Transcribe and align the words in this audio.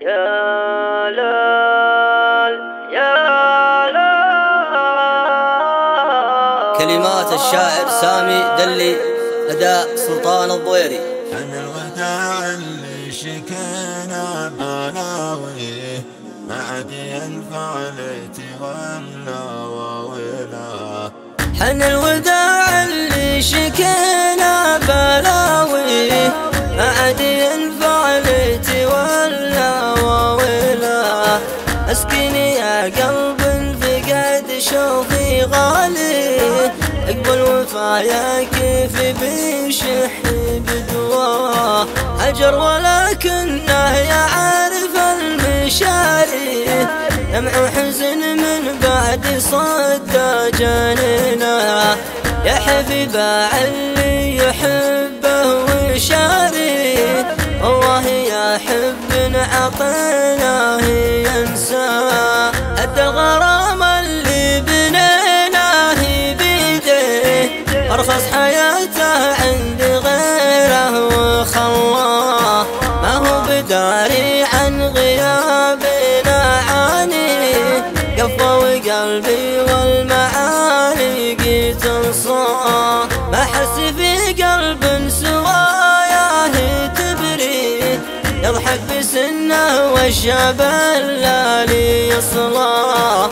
يا 0.00 1.10
لال 1.10 2.54
يا 2.92 3.14
لال 3.92 4.30
كلمات 6.78 7.32
الشاعر 7.32 7.88
سامي 8.00 8.40
دلي 8.58 8.96
أداء 9.48 9.96
سلطان 9.96 10.50
الضويري. 10.50 11.00
عن 11.32 11.50
الوداع 11.54 12.50
اللي 12.50 13.12
شكينا 13.12 14.52
بلاويه 14.58 16.02
ما 16.48 16.54
عاد 16.70 16.90
ينفع 16.90 17.74
ولا 18.60 19.40
ولا 20.04 21.10
حن 21.60 21.82
الوداع 21.82 22.39
وفايا 37.80 38.44
كيف 38.44 39.20
بيشح 39.20 40.12
بدواه 40.66 41.86
أجر 42.28 42.54
ولكنه 42.54 43.96
يعرف 43.96 44.94
المشاري. 45.16 46.64
دمع 47.32 47.50
وحزن 47.62 48.18
من 48.36 48.78
بعد 48.82 49.24
صدى 49.38 50.58
جنينة. 50.58 51.96
يا 52.44 52.54
حبيبة 52.54 53.48
اللي 53.64 54.36
يحبه 54.36 55.46
وشاري. 55.64 57.24
والله 57.62 58.06
يا 58.06 58.58
حب 58.58 59.34
عطيناه 59.52 60.80
ينسى 61.26 61.88
أدى 62.78 63.06
أرخص 68.70 69.00
حياته 69.00 69.42
عند 69.42 69.82
غيره 69.82 71.06
وخلاه 71.06 72.66
ما 73.02 73.16
هو 73.16 73.42
بداري 73.48 74.42
عن 74.42 74.82
غيابنا 74.82 76.60
عاني. 76.68 77.54
قفى 78.18 78.42
وقلبي 78.42 79.60
والمعاني 79.60 81.34
قيت 81.34 81.86
انصاه. 81.86 83.08
ما 83.32 83.44
حس 83.44 83.76
في 83.96 84.42
قلب 84.42 85.08
سواياه 85.08 86.86
تبري. 86.86 88.00
يضحك 88.44 88.80
بسنه 88.90 89.92
والشاب 89.92 90.60
اللالي 90.96 92.08
يصلاه 92.08 93.30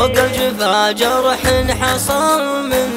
فوق 0.00 0.18
الجفا 0.18 0.92
جرح 0.92 1.40
حصل 1.80 2.68
من 2.70 2.90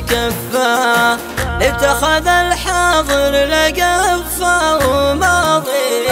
كفاه 0.00 1.18
اتخذ 1.62 2.26
الحاضر 2.26 3.30
لقفه 3.30 4.88
وماضي. 4.88 6.10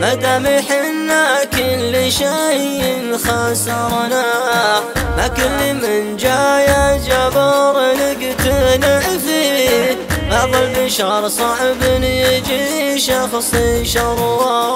مدام 0.00 0.46
حنا 0.46 1.44
كل 1.44 2.12
شيء 2.12 3.16
خسرنا. 3.24 4.24
ما 5.16 5.28
كل 5.28 5.74
من 5.74 6.16
جاي 6.16 6.98
جبر 6.98 7.94
نقتنع 8.00 9.00
فيه 9.00 9.98
بعض 10.30 10.54
البشر 10.54 11.28
صعب 11.28 11.82
يجي 12.02 12.98
شخص 12.98 13.52
شرواه 13.82 14.69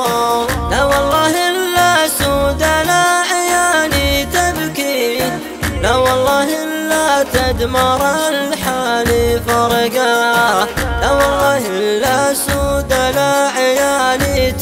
لا 5.85 5.97
والله 5.97 6.65
إلا 6.65 7.23
تدمر 7.23 8.01
الحال 8.29 9.41
فرقاه 9.47 10.67
لا 11.01 11.11
والله 11.13 11.59
إلا 11.67 12.35
سود 12.35 12.93
لا 12.93 13.49
عياني 13.57 14.53